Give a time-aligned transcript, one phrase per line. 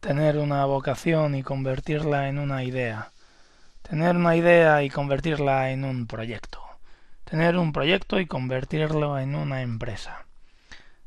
[0.00, 3.10] tener una vocación y convertirla en una idea.
[3.82, 6.62] Tener una idea y convertirla en un proyecto.
[7.24, 10.26] Tener un proyecto y convertirlo en una empresa.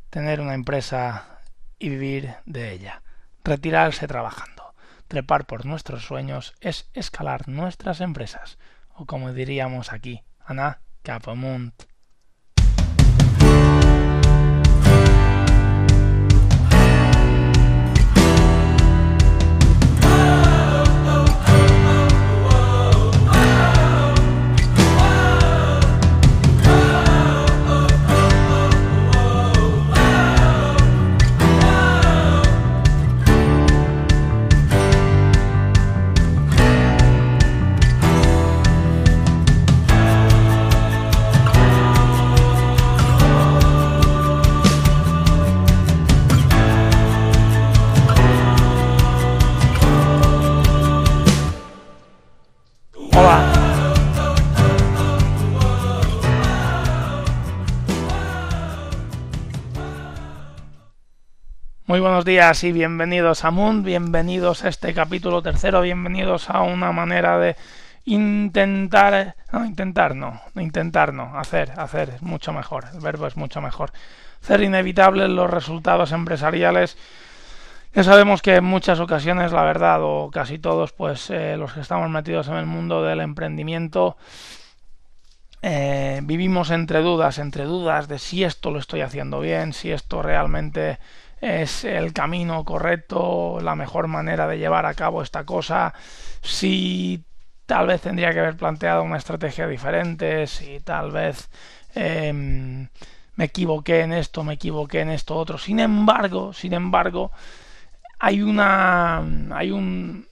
[0.10, 1.40] Tener una empresa
[1.80, 3.02] y vivir de ella.
[3.44, 4.74] Retirarse trabajando.
[5.08, 8.58] Trepar por nuestros sueños es escalar nuestras empresas.
[8.94, 11.91] O como diríamos aquí, Ana Capomunt.
[62.22, 67.40] Buenos días y bienvenidos a Moon, bienvenidos a este capítulo tercero, bienvenidos a una manera
[67.40, 67.56] de
[68.06, 73.60] intentar, no, intentar no, intentar no, hacer, hacer, es mucho mejor, el verbo es mucho
[73.60, 73.92] mejor.
[74.44, 76.96] Hacer inevitables los resultados empresariales.
[77.96, 81.80] Ya sabemos que en muchas ocasiones, la verdad, o casi todos, pues eh, los que
[81.80, 84.16] estamos metidos en el mundo del emprendimiento,
[85.64, 90.22] eh, vivimos entre dudas, entre dudas de si esto lo estoy haciendo bien, si esto
[90.22, 91.00] realmente
[91.42, 95.94] es el camino correcto, la mejor manera de llevar a cabo esta cosa,
[96.42, 97.26] si
[97.66, 101.50] tal vez tendría que haber planteado una estrategia diferente, si tal vez
[101.96, 102.90] em,
[103.36, 105.58] me equivoqué en esto, me equivoqué en esto otro.
[105.58, 107.32] Sin embargo, sin embargo,
[108.20, 110.28] hay una hay un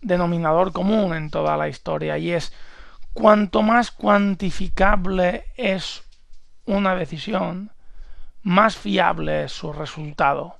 [0.00, 2.52] denominador común en toda la historia y es
[3.12, 6.04] cuanto más cuantificable es
[6.66, 7.70] una decisión,
[8.42, 10.58] más fiable es su resultado.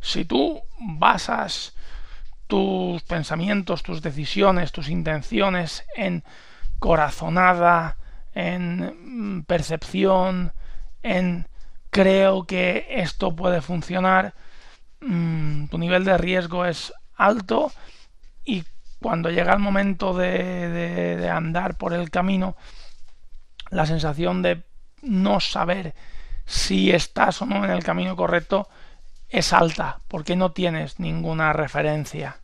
[0.00, 1.74] Si tú basas
[2.46, 6.24] tus pensamientos, tus decisiones, tus intenciones en
[6.78, 7.96] corazonada,
[8.34, 10.52] en mm, percepción,
[11.02, 11.46] en
[11.90, 14.34] creo que esto puede funcionar,
[15.00, 17.72] mm, tu nivel de riesgo es alto
[18.44, 18.64] y
[19.00, 20.68] cuando llega el momento de,
[21.16, 22.56] de andar por el camino,
[23.70, 24.62] la sensación de
[25.02, 25.94] no saber
[26.46, 28.68] si estás o no en el camino correcto
[29.28, 32.38] es alta, porque no tienes ninguna referencia.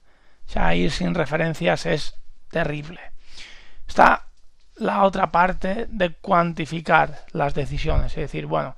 [0.46, 2.14] O sea, ir sin referencias es
[2.50, 3.00] terrible.
[3.86, 4.26] Está
[4.76, 8.76] la otra parte de cuantificar las decisiones, es decir, bueno,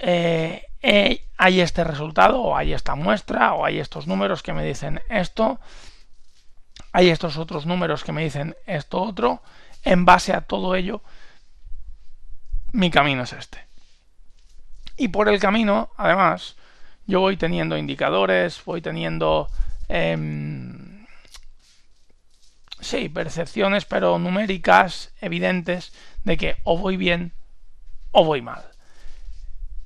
[0.00, 4.64] eh, eh, hay este resultado, o hay esta muestra, o hay estos números que me
[4.64, 5.60] dicen esto,
[6.92, 9.42] hay estos otros números que me dicen esto otro,
[9.84, 11.02] en base a todo ello,
[12.72, 13.66] mi camino es este.
[14.96, 16.56] Y por el camino, además,
[17.08, 19.48] yo voy teniendo indicadores, voy teniendo...
[19.88, 21.06] Em,
[22.80, 25.92] sí, percepciones, pero numéricas, evidentes,
[26.24, 27.32] de que o voy bien
[28.12, 28.62] o voy mal.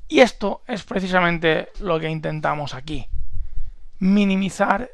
[0.09, 3.09] Y esto es precisamente lo que intentamos aquí.
[4.01, 4.91] Minimizar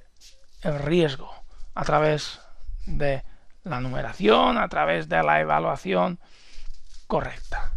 [0.60, 1.32] el riesgo
[1.74, 2.40] a través
[2.84, 3.22] de
[3.64, 6.20] la numeración, a través de la evaluación
[7.06, 7.72] correcta.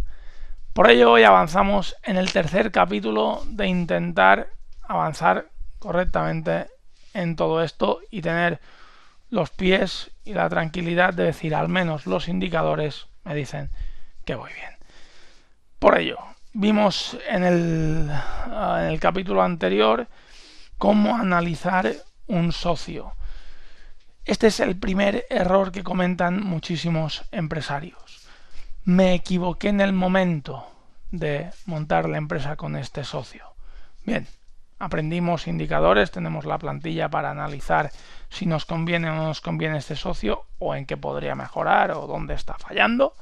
[0.74, 4.48] Por ello hoy avanzamos en el tercer capítulo de intentar
[4.88, 5.48] avanzar
[5.80, 6.68] correctamente
[7.14, 8.62] en todo esto y tener
[9.30, 13.70] los pies y la tranquilidad de decir al menos los indicadores me dicen
[14.24, 14.72] que voy bien.
[15.78, 16.18] Por ello,
[16.54, 18.10] vimos en el,
[18.46, 20.08] en el capítulo anterior
[20.78, 21.92] cómo analizar
[22.28, 23.12] un socio.
[24.24, 28.21] Este es el primer error que comentan muchísimos empresarios
[28.84, 30.66] me equivoqué en el momento
[31.12, 33.54] de montar la empresa con este socio.
[34.06, 34.28] Bien,
[34.80, 37.92] aprendimos indicadores, tenemos la plantilla para analizar
[38.30, 42.08] si nos conviene o no nos conviene este socio o en qué podría mejorar o
[42.08, 43.14] dónde está fallando.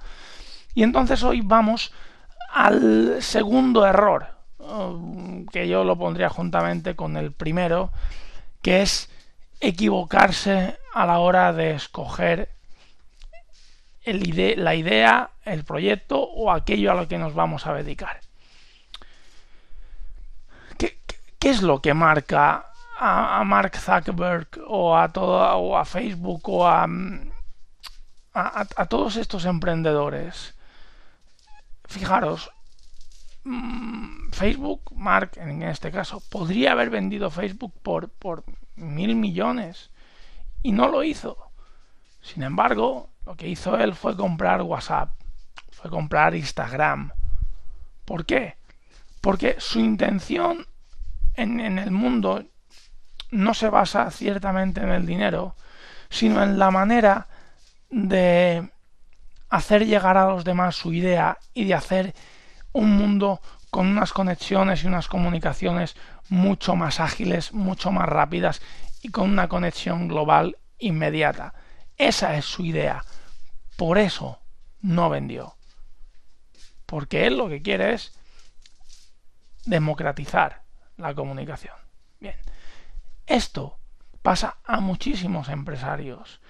[0.74, 1.92] Y entonces hoy vamos
[2.54, 4.28] al segundo error,
[4.60, 7.92] um, que yo lo pondría juntamente con el primero,
[8.62, 9.10] que es
[9.60, 12.50] equivocarse a la hora de escoger
[14.06, 18.22] la idea, el proyecto o aquello a lo que nos vamos a dedicar.
[20.78, 26.86] ¿Qué, es lo que marca a, Mark Zuckerberg o a, o a Facebook o a,
[28.34, 30.56] a todos estos emprendedores?
[31.90, 32.51] Fijaros,
[33.46, 38.44] mm, Facebook, Mark en este caso, podría haber vendido Facebook por, por
[38.75, 39.90] mil millones
[40.62, 41.38] y no lo hizo.
[42.22, 45.12] Sin embargo, lo que hizo él fue comprar WhatsApp,
[45.72, 47.12] fue comprar Instagram.
[48.04, 48.58] ¿Por qué?
[49.22, 50.66] Porque su intención
[51.36, 52.44] en, en el mundo
[53.30, 55.56] no se basa ciertamente en el dinero,
[56.10, 57.28] sino en la manera
[57.92, 58.68] de
[59.50, 62.16] hacer llegar a los demás su idea y de hacer
[62.72, 65.96] un mundo con unas conexiones y unas comunicaciones
[66.30, 68.60] mucho más ágiles, mucho más rápidas
[69.04, 71.54] y con una conexión global inmediata.
[71.96, 73.04] Esa es su idea.
[73.80, 74.42] Por eso
[74.81, 75.56] no vendió.
[76.86, 78.12] Porque él lo que quiere es
[79.66, 80.64] democratizar
[80.98, 81.76] la comunicación.
[82.20, 82.36] Bien.
[83.26, 83.80] Esto
[84.22, 86.42] pasa a muchísimos empresarios.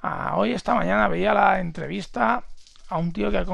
[0.00, 2.44] Ah, hoy esta mañana veía la entrevista
[2.88, 3.44] a un tío que ha,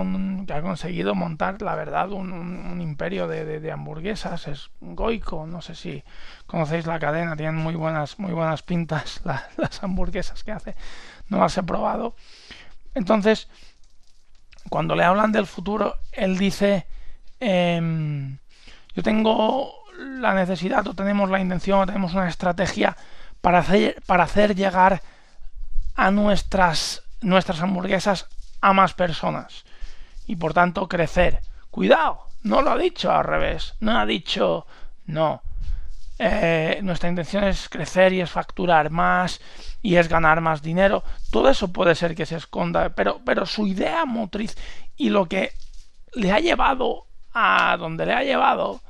[0.63, 4.47] conseguido montar, la verdad, un, imperio de, hamburguesas.
[4.47, 6.05] Es Goico, no sé si
[6.47, 9.21] conocéis la cadena, tienen muy buenas, muy buenas pintas
[9.57, 10.77] las hamburguesas que hace.
[11.29, 12.15] No las he probado.
[12.97, 13.47] Entonces,
[14.71, 16.87] cuando le hablan del futuro, él dice,
[17.41, 18.39] em,
[18.95, 22.97] yo tengo la necesidad o tenemos la intención o tenemos una estrategia
[23.43, 25.03] para hacer, para hacer llegar
[25.95, 28.29] a nuestras, nuestras hamburguesas
[28.63, 29.67] a más personas
[30.27, 31.43] y por tanto crecer.
[31.71, 34.67] Cuidado, no lo ha dicho al revés, no ha dicho
[35.05, 35.43] no.
[36.19, 39.41] Eh, nuestra intención es crecer y es facturar más
[39.83, 41.05] y es ganar más dinero.
[41.31, 44.57] Todo eso puede ser que se esconda, pero, pero su idea motriz
[44.97, 45.53] y lo que
[46.15, 48.81] le ha llevado a donde le ha llevado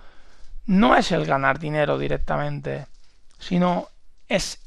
[0.66, 2.86] no es el ganar dinero directamente,
[3.38, 3.88] sino
[4.28, 4.60] es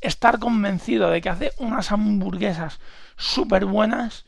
[0.00, 2.80] estar convencido de que hace unas hamburguesas
[3.16, 4.24] súper buenas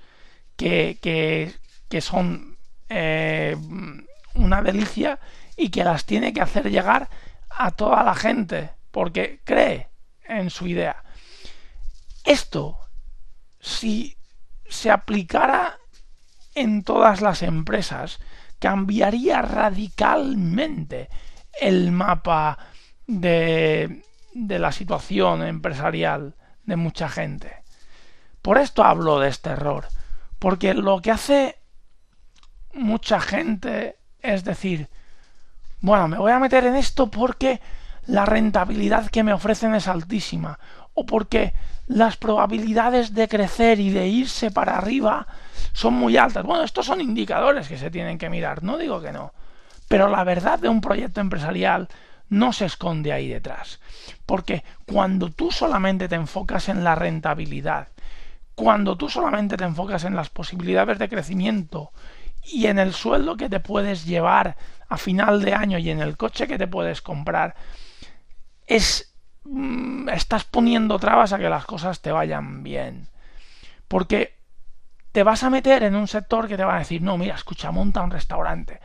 [0.56, 2.56] que, que, son
[2.88, 3.56] eh,
[4.34, 5.19] una delicia
[5.56, 7.08] y que las tiene que hacer llegar
[7.56, 9.88] a toda la gente porque cree
[10.25, 11.02] en su idea.
[12.25, 12.78] Esto,
[13.60, 14.16] si
[14.69, 15.78] se aplicara
[16.54, 18.20] en todas las empresas,
[18.58, 21.08] cambiaría radicalmente
[21.60, 22.58] el mapa
[23.06, 27.62] de, de la situación empresarial de mucha gente.
[28.40, 29.87] Por esto hablo de este error,
[30.38, 31.58] porque lo que hace
[32.72, 34.88] mucha gente es decir,
[35.82, 37.61] bueno, me voy a meter en esto porque
[38.06, 40.58] la rentabilidad que me ofrecen es altísima,
[40.94, 41.52] o porque
[41.87, 45.26] las probabilidades de crecer y de irse para arriba
[45.73, 46.44] son muy altas.
[46.44, 49.32] Bueno, estos son indicadores que se tienen que mirar, no digo que no.
[49.88, 51.88] Pero la verdad de un proyecto empresarial
[52.29, 53.81] no se esconde ahí detrás.
[54.25, 57.88] Porque cuando tú solamente te enfocas en la rentabilidad,
[58.55, 61.90] cuando tú solamente te enfocas en las posibilidades de crecimiento
[62.44, 64.56] y en el sueldo que te puedes llevar
[64.89, 67.55] a final de año y en el coche que te puedes comprar,
[68.67, 73.09] es mm, estás poniendo trabas a que las cosas te vayan bien.
[73.89, 74.35] Porque
[75.12, 77.71] te vas a meter en un sector que te va a decir, no, mira, escucha,
[77.71, 78.81] monta un restaurante.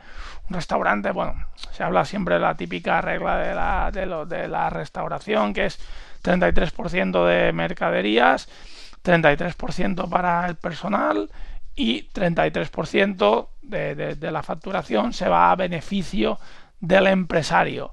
[0.48, 1.34] Un restaurante, bueno,
[1.72, 5.78] se habla siempre de la típica regla de la, de, de la restauración, que es
[6.22, 8.48] 33% de mercaderías,
[9.02, 11.30] 33% para el personal
[11.78, 16.40] y 33% de, de, la facturación se va a beneficio
[16.80, 17.92] del empresario.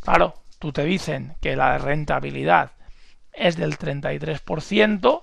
[0.00, 2.72] Claro, tú te dicen que la rentabilidad
[3.32, 5.22] es del 33%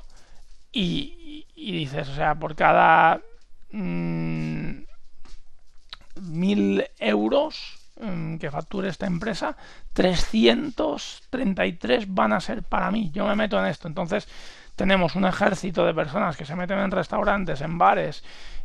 [0.72, 3.20] y, y dices, o sea, por cada
[3.72, 4.70] mm,
[6.22, 9.58] mil euros mm, que facture esta empresa,
[9.92, 13.12] 333 van a ser para mí.
[13.14, 13.90] Yo me meto en esto.
[13.90, 14.26] Entonces
[14.80, 18.24] tenemos un ejército de personas que se meten en restaurantes, en bares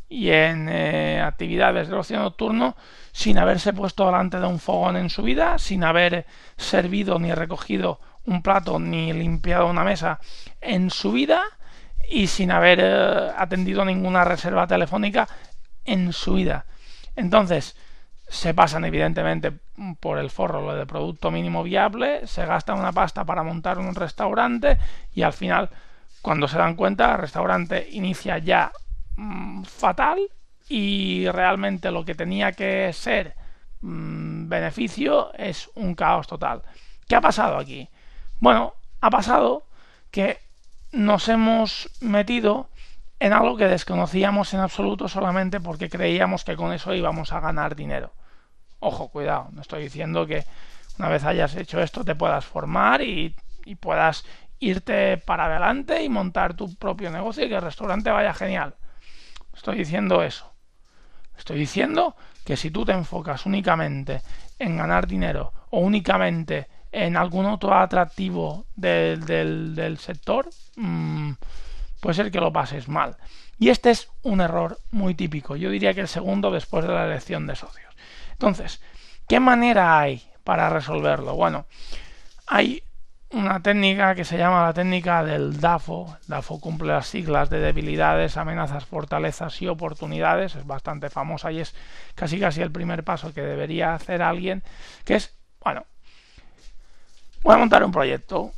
[0.08, 2.76] y en eh, actividades de ocio nocturno
[3.10, 6.24] sin haberse puesto delante de un fogón en su vida, sin haber
[6.56, 10.20] servido ni recogido un plato ni limpiado una mesa
[10.60, 11.42] en su vida
[12.08, 15.26] y sin haber eh, atendido ninguna reserva telefónica
[15.84, 16.64] en su vida.
[17.16, 17.76] Entonces,
[18.28, 19.50] se pasan evidentemente
[19.98, 23.96] por el forro lo de producto mínimo viable, se gasta una pasta para montar un
[23.96, 24.78] restaurante
[25.12, 25.70] y al final,
[26.24, 28.72] cuando se dan cuenta, el restaurante inicia ya
[29.16, 30.18] mm, fatal
[30.70, 33.34] y realmente lo que tenía que ser
[33.82, 36.62] mm, beneficio es un caos total.
[37.06, 37.90] ¿Qué ha pasado aquí?
[38.40, 39.66] Bueno, ha pasado
[40.10, 40.38] que
[40.92, 42.70] nos hemos metido
[43.20, 47.76] en algo que desconocíamos en absoluto solamente porque creíamos que con eso íbamos a ganar
[47.76, 48.12] dinero.
[48.80, 50.46] Ojo, cuidado, no estoy diciendo que
[50.98, 53.36] una vez hayas hecho esto te puedas formar y,
[53.78, 54.24] puedas
[54.68, 58.74] irte para adelante y montar tu propio negocio y que el restaurante vaya genial.
[59.54, 60.52] Estoy diciendo eso.
[61.36, 64.22] Estoy diciendo que si tú te enfocas únicamente
[64.58, 71.32] en ganar dinero o únicamente en algún otro atractivo del, del, sector, mmm,
[72.00, 73.16] puede ser que lo pases mal.
[73.58, 75.56] Y este es un error muy típico.
[75.56, 77.94] Yo diría que el segundo después de la elección de socios.
[78.32, 78.80] Entonces,
[79.26, 81.34] ¿qué manera hay para resolverlo?
[81.34, 81.66] Bueno,
[82.46, 82.82] hay
[83.34, 86.16] una técnica que se llama la técnica del DAFO.
[86.28, 90.54] DAFO cumple las siglas de debilidades, amenazas, fortalezas y oportunidades.
[90.54, 91.74] Es bastante famosa y es
[92.14, 94.62] casi casi el primer paso que debería hacer alguien,
[95.04, 95.84] que es, bueno,
[97.42, 98.52] voy a montar un proyecto.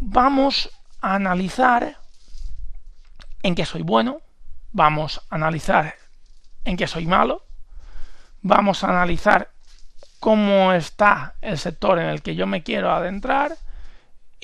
[0.00, 1.98] Vamos a analizar
[3.42, 4.22] en qué soy bueno,
[4.72, 5.94] vamos a analizar
[6.64, 7.44] en qué soy malo,
[8.40, 9.50] vamos a analizar
[10.20, 13.58] cómo está el sector en el que yo me quiero adentrar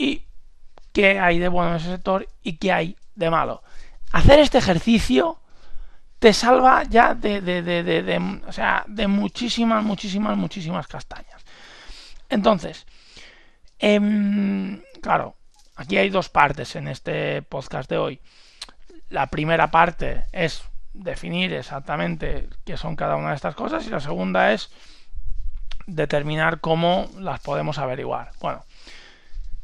[0.00, 0.24] y
[0.92, 3.62] qué hay de bueno en ese sector y qué hay de malo.
[4.12, 5.38] Hacer este ejercicio
[6.18, 11.44] te salva ya de, de, de, de, o sea, muchísimas, muchísimas, muchísimas castañas.
[12.30, 12.86] Entonces,
[13.78, 15.36] eh, claro,
[15.76, 18.20] aquí hay dos partes en este podcast de hoy.
[19.10, 20.62] La primera parte es
[20.94, 24.70] definir exactamente qué son cada una de estas cosas y la segunda es
[25.86, 28.30] determinar cómo las podemos averiguar.
[28.40, 28.64] Bueno,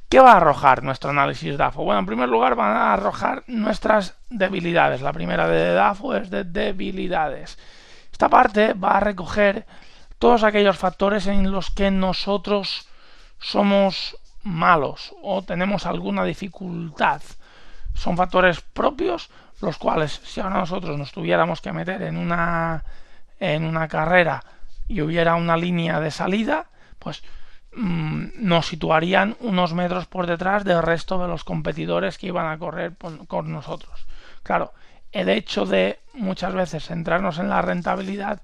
[0.09, 1.85] ¿qué va a arrojar nuestro análisis DAFO?
[1.85, 5.03] Bueno, en primer lugar van a arrojar nuestras debilidades.
[5.03, 7.59] La primera de DAFO es de debilidades.
[8.13, 9.67] Esta parte va a recoger
[10.19, 12.89] todos aquellos factores en los que nosotros
[13.39, 17.21] somos malos o tenemos alguna dificultad
[17.97, 22.85] son factores propios, los cuales si ahora nosotros nos tuviéramos que meter en una,
[23.41, 24.45] en una carrera
[24.87, 26.67] y hubiera una línea de salida,
[26.99, 27.25] pues
[27.77, 32.95] nos situarían unos metros por detrás del resto de los competidores que iban a correr
[33.29, 34.07] con nosotros.
[34.43, 34.73] Claro,
[35.13, 38.43] el hecho de muchas veces centrarnos en la rentabilidad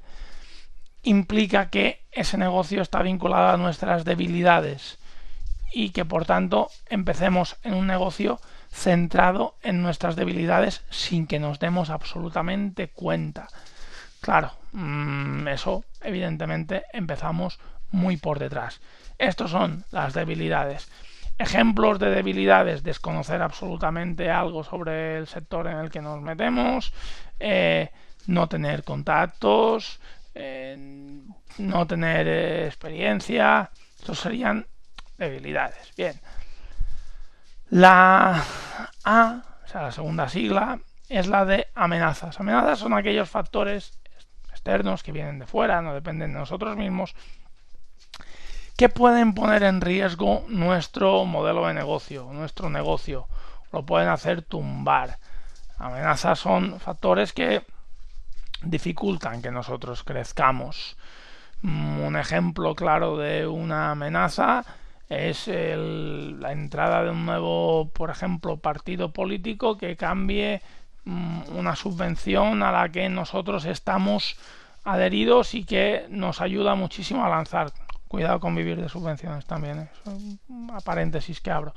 [1.02, 4.98] implica que ese negocio está vinculado a nuestras debilidades
[5.72, 11.58] y que por tanto empecemos en un negocio centrado en nuestras debilidades sin que nos
[11.58, 13.48] demos absolutamente cuenta.
[14.22, 17.58] Claro, mm, eso evidentemente empezamos
[17.90, 18.80] muy por detrás.
[19.18, 20.88] Estos son las debilidades.
[21.38, 26.92] Ejemplos de debilidades, desconocer absolutamente algo sobre el sector en el que nos metemos,
[27.40, 27.90] eh,
[28.28, 29.98] no tener contactos,
[30.36, 30.76] eh,
[31.58, 34.66] no tener eh, experiencia, estos serían
[35.18, 35.92] debilidades.
[35.96, 36.14] Bien,
[37.70, 38.40] la
[39.02, 42.38] A, o sea, la segunda sigla, es la de amenazas.
[42.38, 43.98] Amenazas son aquellos factores
[44.62, 47.16] externos que vienen de fuera, no dependen de nosotros mismos,
[48.76, 53.26] que pueden poner en riesgo nuestro modelo de negocio, nuestro negocio.
[53.72, 55.18] Lo pueden hacer tumbar.
[55.78, 57.64] Amenazas son factores que
[58.62, 60.96] dificultan que nosotros crezcamos.
[61.64, 64.64] Un ejemplo claro de una amenaza
[65.08, 72.62] es la entrada de un nuevo, por ejemplo, partido político que cambie mm, una subvención
[72.62, 74.36] a la que nosotros estamos
[74.84, 77.72] adheridos y que nos ayuda muchísimo a lanzar.
[78.08, 79.88] Cuidado con vivir de subvenciones también, ¿eh?
[80.72, 81.74] a paréntesis que abro.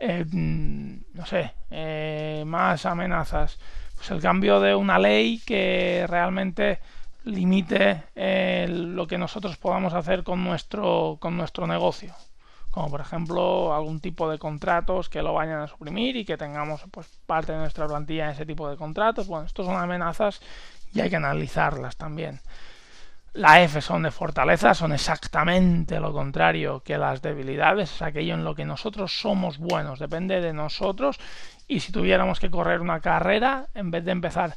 [0.00, 3.58] Eh, mm, no sé, eh, más amenazas.
[3.96, 6.80] Pues el cambio de una ley que realmente
[7.24, 8.04] limite
[8.68, 12.14] lo que nosotros podamos hacer con nuestro, con nuestro negocio
[12.70, 16.82] como por ejemplo algún tipo de contratos que lo vayan a suprimir y que tengamos
[16.90, 19.26] pues parte de nuestra plantilla en ese tipo de contratos.
[19.26, 20.40] Bueno, estos son amenazas
[20.92, 22.40] y hay que analizarlas también.
[23.34, 28.42] La F son de fortaleza, son exactamente lo contrario que las debilidades, es aquello en
[28.42, 31.20] lo que nosotros somos buenos, depende de nosotros
[31.68, 34.56] y si tuviéramos que correr una carrera, en vez de empezar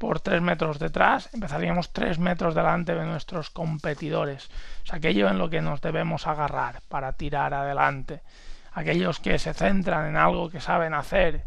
[0.00, 4.50] por tres metros detrás, empezaríamos tres metros delante de nuestros competidores.
[4.82, 8.22] Es aquello en lo que nos debemos agarrar para tirar adelante.
[8.72, 11.44] Aquellos que se centran en algo que saben hacer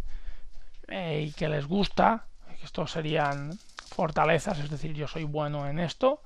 [0.88, 2.26] eh, y que les gusta,
[2.64, 3.58] estos serían
[3.88, 6.22] fortalezas, es decir, yo soy bueno en esto,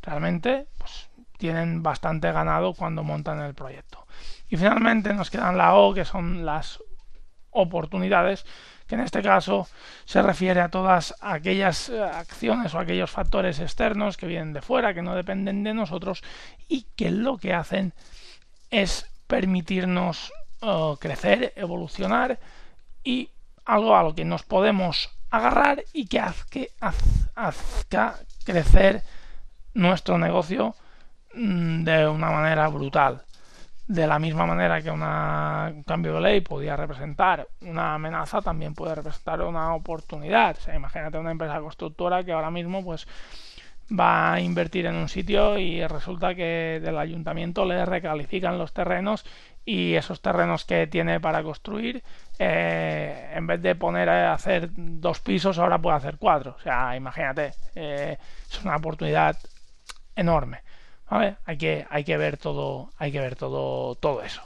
[0.00, 4.06] realmente pues, tienen bastante ganado cuando montan el proyecto.
[4.48, 6.82] Y finalmente nos quedan la O, que son las
[7.50, 8.46] oportunidades,
[8.90, 9.68] que en este caso
[10.04, 14.92] se refiere a todas aquellas eh, acciones o aquellos factores externos que vienen de fuera,
[14.94, 16.24] que no dependen de nosotros
[16.66, 17.92] y que lo que hacen
[18.68, 22.40] es permitirnos eh, crecer, evolucionar
[23.04, 23.30] y
[23.64, 29.04] algo a lo que nos podemos agarrar y que haga crecer
[29.72, 30.74] nuestro negocio
[31.36, 33.22] mm, de una manera brutal.
[33.90, 38.72] De la misma manera que una, un cambio de ley podía representar una amenaza, también
[38.72, 40.56] puede representar una oportunidad.
[40.56, 43.08] O sea, imagínate una empresa constructora que ahora mismo pues
[43.90, 49.24] va a invertir en un sitio y resulta que del ayuntamiento le recalifican los terrenos
[49.64, 52.04] y esos terrenos que tiene para construir,
[52.38, 56.54] eh, en vez de poner a hacer dos pisos, ahora puede hacer cuatro.
[56.56, 58.16] O sea, imagínate, eh,
[58.48, 59.36] es una oportunidad
[60.14, 60.62] enorme.
[61.10, 64.42] Hay que, ver todo, hay que ver todo, eso.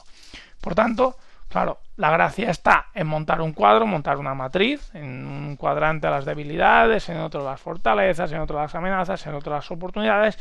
[0.63, 1.19] Por tanto,
[1.49, 6.25] claro, la gracia está en montar un cuadro, montar una matriz, en un cuadrante las
[6.25, 10.39] debilidades, en otro las fortalezas, en otro las amenazas, en otro las oportunidades,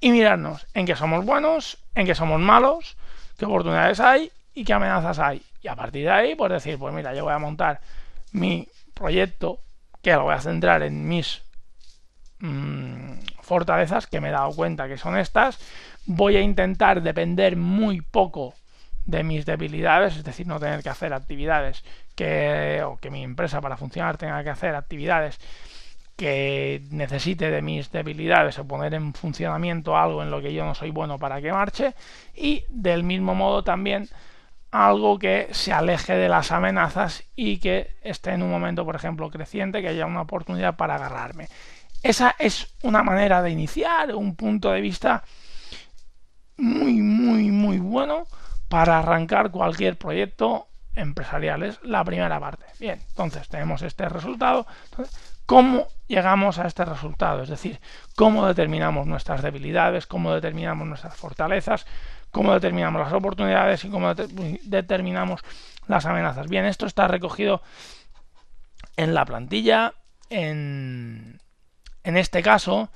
[0.00, 2.96] y mirarnos en qué somos buenos, en qué somos malos,
[3.36, 5.42] qué oportunidades hay y qué amenazas hay.
[5.60, 7.82] Y a partir de ahí, pues decir, pues mira, yo voy a montar
[8.32, 9.58] mi proyecto,
[10.00, 11.42] que lo voy a centrar en mis
[12.38, 13.18] mmm,
[13.50, 15.58] fortalezas, que me he dado cuenta que son estas.
[16.06, 18.54] Voy a intentar depender muy poco
[19.06, 21.82] de mis debilidades, es decir, no tener que hacer actividades
[22.14, 25.40] que, o que mi empresa para funcionar tenga que hacer actividades
[26.16, 30.76] que necesite de mis debilidades o poner en funcionamiento algo en lo que yo no
[30.76, 31.94] soy bueno para que marche
[32.36, 34.08] y del mismo modo también
[34.70, 39.28] algo que se aleje de las amenazas y que esté en un momento, por ejemplo,
[39.28, 41.48] creciente, que haya una oportunidad para agarrarme.
[42.02, 45.22] Esa es una manera de iniciar, un punto de vista
[46.56, 48.26] muy, muy, muy bueno
[48.68, 51.62] para arrancar cualquier proyecto empresarial.
[51.62, 52.66] Es la primera parte.
[52.78, 54.66] Bien, entonces tenemos este resultado.
[55.46, 57.42] ¿Cómo llegamos a este resultado?
[57.42, 57.80] Es decir,
[58.14, 61.86] cómo determinamos nuestras debilidades, cómo determinamos nuestras fortalezas,
[62.30, 65.40] cómo determinamos las oportunidades y cómo determinamos
[65.88, 66.48] las amenazas.
[66.48, 67.62] Bien, esto está recogido
[68.96, 69.94] en la plantilla.
[70.28, 71.40] En,
[72.04, 72.90] en este caso,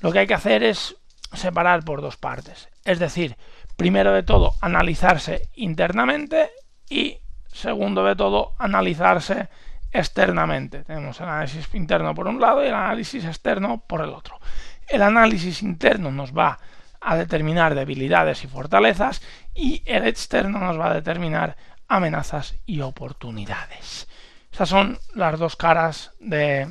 [0.00, 0.96] lo que hay que hacer es
[1.32, 2.68] separar por dos partes.
[2.84, 3.36] Es decir,
[3.76, 6.50] primero de todo, analizarse internamente
[6.88, 7.18] y
[7.52, 9.48] segundo de todo, analizarse
[9.92, 10.84] externamente.
[10.84, 14.38] Tenemos el análisis interno por un lado y el análisis externo por el otro.
[14.86, 16.58] El análisis interno nos va
[17.00, 19.22] a determinar debilidades y fortalezas
[19.54, 21.56] y el externo nos va a determinar
[21.88, 24.08] amenazas y oportunidades.
[24.52, 26.68] Esas son las dos caras de,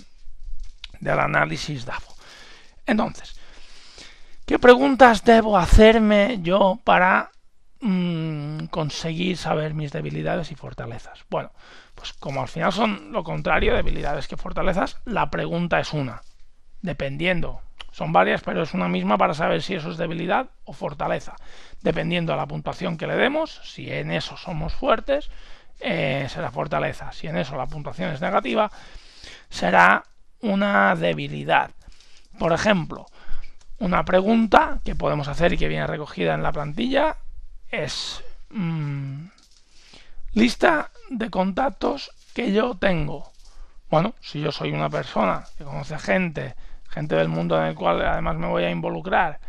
[1.00, 2.16] del análisis DAFO.
[2.86, 3.40] Entonces,
[4.46, 7.32] ¿qué preguntas debo hacerme yo para
[7.82, 11.26] mmm, conseguir saber mis debilidades y fortalezas?
[11.30, 11.52] Bueno,
[11.96, 16.22] pues como al final son lo contrario, debilidades que fortalezas, la pregunta es una.
[16.82, 21.36] Dependiendo, son varias, pero es una misma para saber si eso es debilidad o fortaleza.
[21.82, 25.32] Dependiendo de la puntuación que le demos, si en eso somos fuertes,
[25.80, 27.12] eh, será fortaleza.
[27.12, 28.72] Si en eso la puntuación es negativa,
[29.50, 30.04] será
[30.42, 31.72] una debilidad.
[32.38, 33.08] Por ejemplo,
[33.80, 37.18] una pregunta que podemos hacer y que viene recogida en la plantilla
[37.70, 39.26] es mmm,
[40.34, 43.32] lista de contactos que yo tengo.
[43.90, 46.56] Bueno, si yo soy una persona que conoce gente,
[46.90, 49.40] gente del mundo en el cual además me voy a involucrar,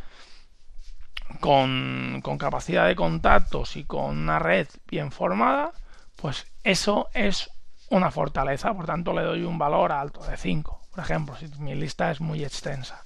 [1.40, 5.72] con capacidad de contactos y con una red bien formada,
[6.16, 7.50] pues eso es
[7.90, 11.74] una fortaleza, por tanto le doy un valor alto de 5, por ejemplo, si mi
[11.74, 13.02] lista es muy extensa.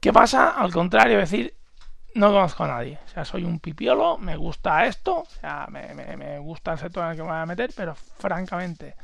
[0.00, 0.50] ¿Qué pasa?
[0.50, 1.54] Al contrario, decir,
[2.14, 2.98] no conozco a nadie.
[3.04, 7.04] O sea, soy un pipiolo, me gusta esto, o sea, me, me, gusta el sector
[7.04, 8.96] en el que me voy a meter, pero francamente,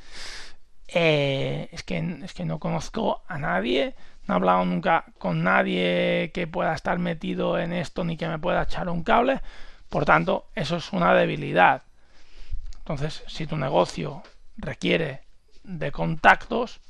[0.89, 3.95] eh, es, que, es que no conozco a nadie,
[4.27, 8.39] no he hablado nunca con nadie que pueda estar metido en esto ni que me
[8.39, 9.41] pueda echar un cable.
[9.89, 11.83] Por tanto, eso es una debilidad.
[12.89, 14.23] Entonces, si tu negocio
[14.57, 15.21] requiere
[15.63, 16.81] de contactos,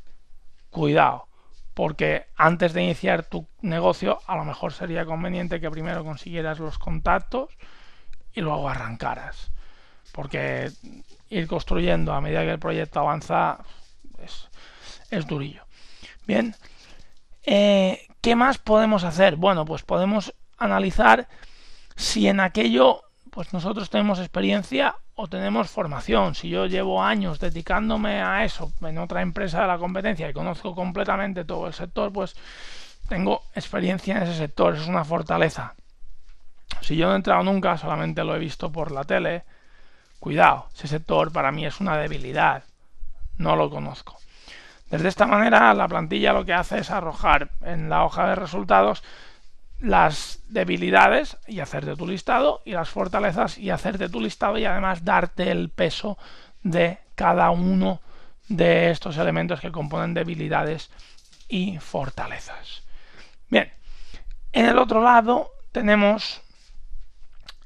[0.70, 1.26] cuidado
[1.74, 6.78] porque antes de iniciar tu negocio a lo mejor sería conveniente que primero consiguieras los
[6.78, 7.50] contactos
[8.32, 9.50] y luego arrancaras.
[10.12, 10.70] Porque
[11.30, 13.58] ir construyendo a medida que el proyecto avanza
[15.11, 15.64] es, durillo.
[16.28, 16.54] Bien,
[17.44, 19.34] eh, ¿qué más podemos hacer?
[19.34, 21.28] Bueno, pues podemos analizar
[21.96, 26.34] si en aquello pues nosotros tenemos experiencia o tenemos formación.
[26.34, 30.74] Si yo llevo años dedicándome a eso en otra empresa de la competencia y conozco
[30.74, 32.34] completamente todo el sector, pues
[33.08, 35.74] tengo experiencia en ese sector, es una fortaleza.
[36.80, 39.44] Si yo no he entrado nunca, solamente lo he visto por la tele,
[40.20, 42.64] cuidado, ese sector para mí es una debilidad,
[43.36, 44.18] no lo conozco.
[44.90, 49.02] Desde esta manera, la plantilla lo que hace es arrojar en la hoja de resultados
[49.80, 55.04] las debilidades y hacerte tu listado y las fortalezas y hacerte tu listado y además
[55.04, 56.18] darte el peso
[56.62, 58.00] de cada uno
[58.48, 60.90] de estos elementos que componen debilidades
[61.48, 62.82] y fortalezas.
[63.48, 63.72] Bien,
[64.52, 66.42] en el otro lado tenemos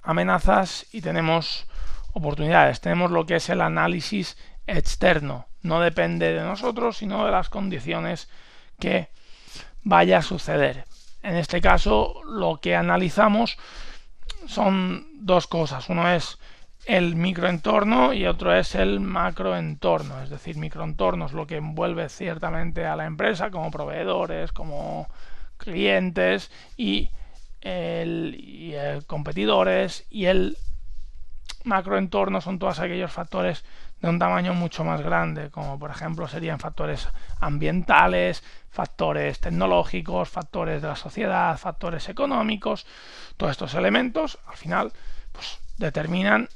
[0.03, 1.67] amenazas y tenemos
[2.13, 2.81] oportunidades.
[2.81, 5.47] Tenemos lo que es el análisis externo.
[5.63, 8.29] No depende de nosotros, sino de las condiciones
[8.79, 9.09] que
[9.83, 10.85] vaya a suceder.
[11.23, 13.57] En este caso, lo que analizamos
[14.47, 15.89] son dos cosas.
[15.89, 16.39] Uno es
[16.87, 20.23] el microentorno y otro es el macroentorno.
[20.23, 25.09] Es decir, microentorno es lo que envuelve ciertamente a la empresa como proveedores, como
[25.59, 27.11] clientes y
[27.61, 30.57] el, competidores y el
[31.65, 33.65] macroentorno son todos aquellos factores
[34.03, 37.09] de un tamaño mucho más grande, como por ejemplo serían factores
[37.41, 42.85] ambientales, factores tecnológicos, factores de la sociedad, factores económicos.
[43.37, 44.93] Todos estos elementos al final
[45.31, 46.49] pues, determinan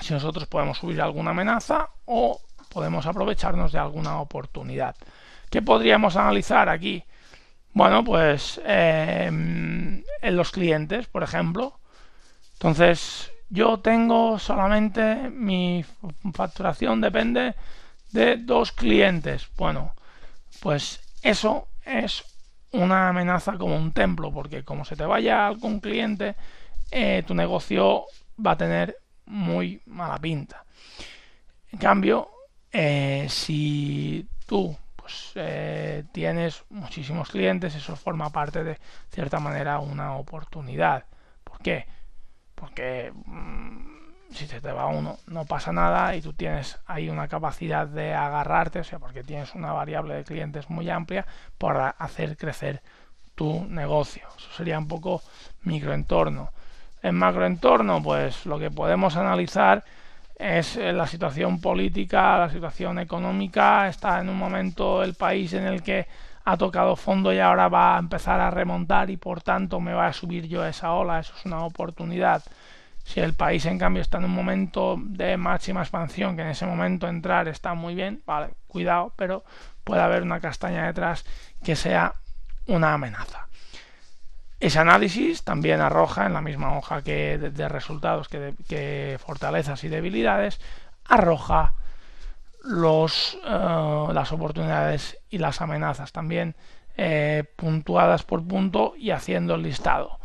[0.00, 4.96] si nosotros podemos subir alguna amenaza o podemos aprovecharnos de alguna oportunidad.
[5.50, 7.04] ¿Qué podríamos analizar aquí?
[7.74, 11.78] Bueno, pues em, en los clientes, por ejemplo.
[12.54, 15.84] Entonces, yo tengo solamente mi
[16.32, 17.54] facturación depende
[18.12, 19.48] de dos clientes.
[19.56, 19.94] Bueno,
[20.60, 22.24] pues eso es
[22.72, 26.36] una amenaza como un templo, porque como se te vaya algún cliente,
[26.90, 28.04] eh, tu negocio
[28.44, 30.64] va a tener muy mala pinta.
[31.72, 32.30] En cambio,
[32.72, 38.78] eh, si tú pues, eh, tienes muchísimos clientes, eso forma parte de
[39.10, 41.04] cierta manera una oportunidad.
[41.42, 41.86] ¿Por qué?
[42.60, 47.26] Porque mm, si se te va uno no pasa nada y tú tienes ahí una
[47.26, 51.26] capacidad de agarrarte, o sea, porque tienes una variable de clientes muy amplia
[51.58, 52.82] para hacer crecer
[53.34, 54.28] tu negocio.
[54.36, 55.22] Eso sería un poco
[55.62, 56.50] microentorno.
[57.02, 59.82] En macroentorno, pues lo que podemos analizar
[60.36, 65.64] es eh, la situación política, la situación económica, está en un momento el país en
[65.64, 66.06] el que
[66.44, 70.06] ha tocado fondo y ahora va a empezar a remontar y por tanto me va
[70.06, 72.42] a subir yo esa ola, eso es una oportunidad.
[73.04, 76.66] Si el país en cambio está en un momento de máxima expansión, que en ese
[76.66, 79.44] momento entrar está muy bien, vale, cuidado, pero
[79.84, 81.24] puede haber una castaña detrás
[81.62, 82.14] que sea
[82.66, 83.48] una amenaza.
[84.60, 90.60] Ese análisis también arroja en la misma hoja que de, resultados que, fortalezas y debilidades,
[91.06, 91.74] arroja
[92.70, 96.54] los, eh, las oportunidades y las amenazas también
[96.96, 100.18] eh, puntuadas por punto y haciendo el listado.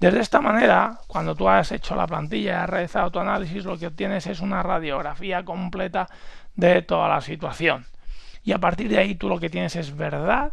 [0.00, 3.78] Desde esta manera, cuando tú has hecho la plantilla y has realizado tu análisis, lo
[3.78, 6.08] que obtienes es una radiografía completa
[6.54, 7.86] de toda la situación.
[8.42, 10.52] Y a partir de ahí tú lo que tienes es verdad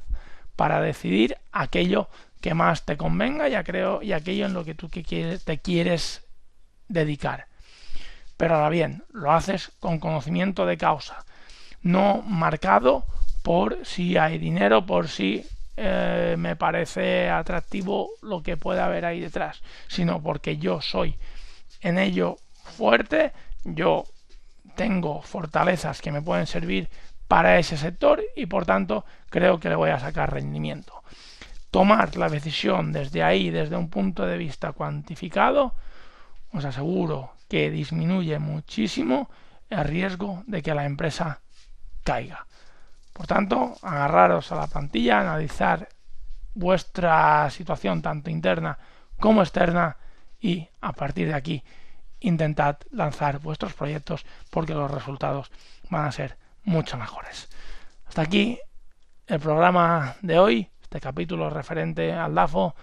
[0.55, 4.89] para decidir aquello que más te convenga y, creo, y aquello en lo que tú
[4.89, 6.25] te quieres
[6.87, 7.50] dedicar.
[8.41, 11.23] Pero ahora bien, lo haces con conocimiento de causa,
[11.83, 13.05] no marcado
[13.43, 15.45] por si hay dinero, por si
[15.77, 21.17] eh, me parece atractivo lo que puede haber ahí detrás, sino porque yo soy
[21.81, 23.31] en ello fuerte,
[23.63, 24.05] yo
[24.73, 26.89] tengo fortalezas que me pueden servir
[27.27, 31.03] para ese sector y por tanto creo que le voy a sacar rendimiento.
[31.69, 35.75] Tomar la decisión desde ahí, desde un punto de vista cuantificado,
[36.51, 39.29] os aseguro que disminuye muchísimo
[39.69, 41.41] el riesgo de que la empresa
[42.01, 42.47] caiga.
[43.11, 45.89] Por tanto, agarraros a la plantilla, analizar
[46.53, 48.79] vuestra situación tanto interna
[49.19, 49.97] como externa
[50.39, 51.61] y a partir de aquí
[52.21, 55.51] intentad lanzar vuestros proyectos porque los resultados
[55.89, 57.49] van a ser mucho mejores.
[58.07, 58.61] Hasta aquí
[59.27, 62.75] el programa de hoy este capítulo referente al DAFO.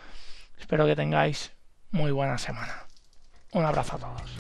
[0.59, 1.53] Espero que tengáis
[1.91, 2.88] muy buena semana.
[3.53, 4.37] Un abrazo a todos.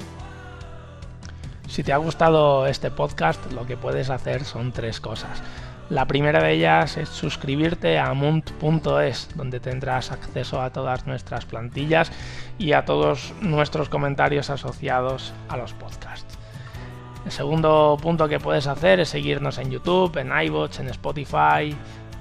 [1.66, 5.42] Si te ha gustado este podcast, lo que puedes hacer son tres cosas.
[5.90, 12.12] La primera de ellas es suscribirte a munt.es, donde tendrás acceso a todas nuestras plantillas
[12.58, 16.38] y a todos nuestros comentarios asociados a los podcasts.
[17.24, 21.76] El segundo punto que puedes hacer es seguirnos en YouTube, en iVoox, en Spotify,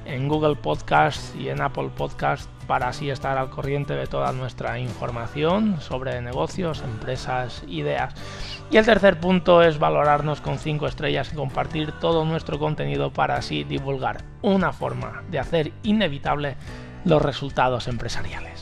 [0.08, 4.80] en Google Podcast y en Apple Podcast para así estar al corriente de toda nuestra
[4.80, 8.14] información sobre negocios, empresas, ideas.
[8.72, 13.36] Y el tercer punto es valorarnos con 5 estrellas y compartir todo nuestro contenido para
[13.36, 16.56] así divulgar una forma de hacer inevitable
[17.06, 18.57] los resultados empresariales.